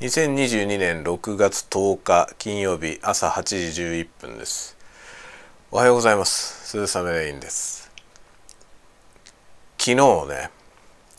[0.00, 4.74] 2022年6月10日金曜日朝8時11分です。
[5.70, 6.66] おはようございます。
[6.70, 7.90] 鈴雨レインです。
[9.76, 10.50] 昨日ね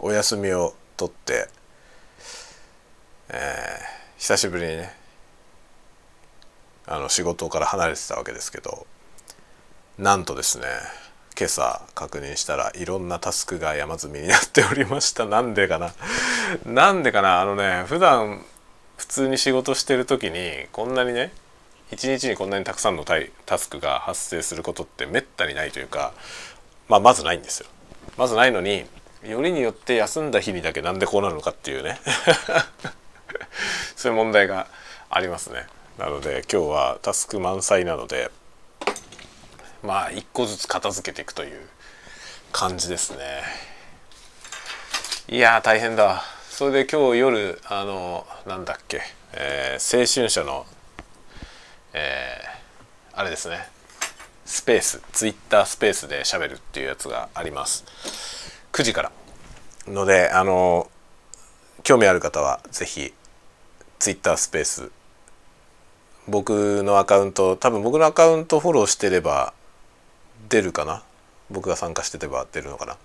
[0.00, 1.48] お休みを取って
[3.28, 4.92] えー、久しぶりにね
[6.88, 8.88] あの仕事から離れてたわけですけど
[9.98, 10.64] なんとですね
[11.38, 15.26] 今朝確認したらいろんなタスクが山積みになっておりました。
[15.26, 15.92] なんでかな？
[16.66, 17.40] なんでかな？
[17.40, 18.44] あのね普段
[19.04, 21.30] 普通に仕事してる時にこんなにね
[21.92, 26.14] 一日にこんなにたくさんのタスクが発生することってめったにないというか、
[26.88, 27.66] まあ、まずないんですよ。
[28.16, 28.86] まずないのに
[29.22, 32.00] よりによって休んだ日にだけなんでこうなるのかっていうね
[33.94, 34.66] そういう問題が
[35.10, 35.66] ありますね。
[35.98, 38.30] なので今日はタスク満載なので
[39.82, 41.68] まあ一個ずつ片付けていくという
[42.52, 43.42] 感じですね。
[45.28, 46.24] いや大変だ
[46.56, 49.00] それで今日夜あのなんだっけ、
[49.32, 50.66] えー、青春社の、
[51.92, 53.58] えー、あれですね。
[54.44, 57.84] スペースツイッタースペースで喋るっていうやつがあります。
[58.70, 59.12] 9時から。
[59.88, 60.88] のであの
[61.82, 63.12] 興味ある方は是非
[63.98, 64.92] ツイッタースペース。
[66.28, 69.54] 僕のアカウント多分僕のアカウントフォローしてれば
[70.48, 71.02] 出るかな。
[71.50, 72.96] 僕が参加してれば出るのかな、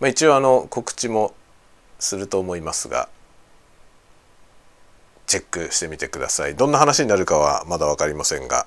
[0.00, 1.32] まあ、一応あの告知も
[1.98, 3.08] すると思いますが
[5.26, 6.54] チェックしてみてください。
[6.54, 8.66] どんな話になるかはまだ分かりませんが、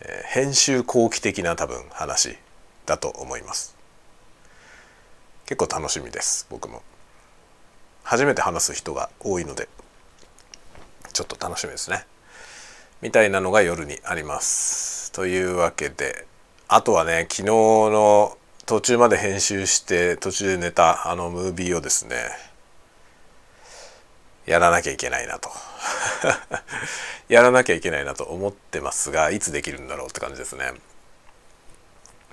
[0.00, 2.38] えー、編集後期的な多分話
[2.86, 3.76] だと思います。
[5.46, 6.82] 結構楽しみです僕も。
[8.04, 9.68] 初めて話す人が多いので
[11.12, 12.06] ちょっと楽しみですね。
[13.02, 15.10] みたいなのが夜にあります。
[15.12, 16.26] というわけで
[16.68, 18.38] あとはね昨日の
[18.70, 22.14] 途中まで編集して途中で寝たあのムービーをですね
[24.46, 25.50] やらなきゃいけないなと。
[27.28, 30.72] やらなきゃいけないなと思ってますがいつできるんだろうって感じですね。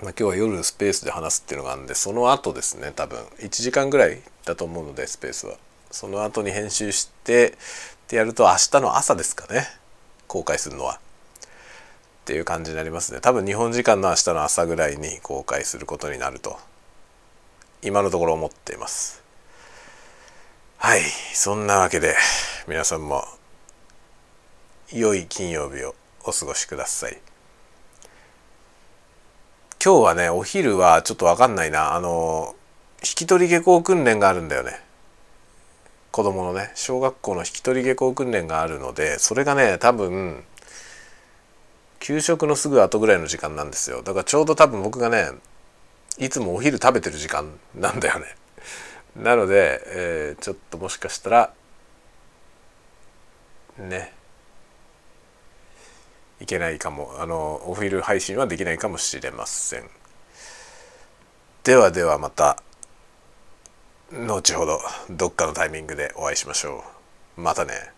[0.03, 3.17] まあ、今日は夜スペースで話すっていうのがあるんでその後ですね多分。
[3.39, 5.57] 1時間ぐらいだと思うのでスペースは。
[5.89, 7.53] その後に編集してっ
[8.05, 9.67] てやると明日の朝ですかね。
[10.27, 10.99] 公開するのは。
[12.27, 13.21] っていう感じになりますね。
[13.21, 16.59] 多分日本時間の明日の朝ぐらいに公開することになると
[17.81, 19.23] 今のところ思っています。
[20.75, 21.03] はい。
[21.33, 22.15] そんなわけで
[22.67, 23.23] 皆さんも
[24.91, 25.95] 良い金曜日を
[26.25, 27.17] お過ごしください。
[29.81, 31.95] 今日はねお昼はちょっと分かんないな。
[31.95, 32.55] あの
[33.01, 34.81] 引き取り下校訓練があるんだよね。
[36.11, 40.43] 子供のね小学校の引き取り下校訓練があるのでそれがね多分
[41.99, 44.01] 給食のすぐ後ぐらいの時間なんですよ。
[44.03, 45.29] だからちょうど多分僕がね
[46.17, 48.25] いつもお昼食べてる時間なんだよね。
[49.15, 51.53] なので、えー、ちょっともしかしたら
[53.77, 54.13] ね。
[56.39, 57.15] いけないかも。
[57.19, 59.89] あのお昼配信はできないかもしれません。
[61.63, 62.61] ではではまた
[64.11, 64.79] 後ほど
[65.09, 66.83] どっかのタイミングでお会いしましょ
[67.37, 67.41] う。
[67.41, 67.96] またね。